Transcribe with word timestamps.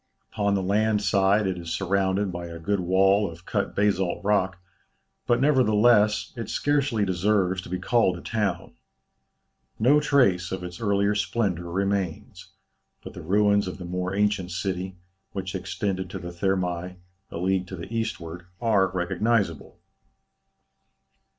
Upon 0.33 0.55
the 0.55 0.63
land 0.63 1.03
side 1.03 1.45
it 1.45 1.59
is 1.59 1.71
surrounded 1.71 2.31
by 2.31 2.47
a 2.47 2.57
good 2.57 2.79
wall 2.79 3.29
of 3.29 3.45
cut 3.45 3.75
basalt 3.75 4.23
rock, 4.23 4.57
but 5.27 5.39
nevertheless, 5.39 6.33
it 6.35 6.49
scarcely 6.49 7.05
deserves 7.05 7.61
to 7.61 7.69
be 7.69 7.77
called 7.77 8.17
a 8.17 8.21
town. 8.21 8.73
No 9.77 9.99
trace 9.99 10.51
of 10.51 10.63
its 10.63 10.81
earlier 10.81 11.13
splendour 11.13 11.69
remains, 11.71 12.47
but 13.03 13.13
the 13.13 13.21
ruins 13.21 13.67
of 13.67 13.77
the 13.77 13.85
more 13.85 14.15
ancient 14.15 14.49
city, 14.49 14.97
which 15.33 15.53
extended 15.53 16.09
to 16.09 16.17
the 16.17 16.29
Thermæ, 16.29 16.95
a 17.29 17.37
league 17.37 17.67
to 17.67 17.75
the 17.75 17.93
eastward, 17.95 18.47
are 18.59 18.87
recognizable. 18.87 19.77